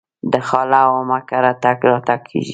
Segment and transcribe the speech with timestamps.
[0.31, 2.49] د خاله او عمه کره تګ راتګ کیږي.